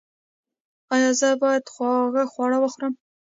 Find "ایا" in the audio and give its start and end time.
0.93-1.09